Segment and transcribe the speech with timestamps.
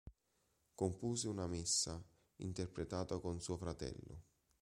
[0.73, 2.01] Compose una messa,
[2.37, 4.23] interpretata con suo fratello.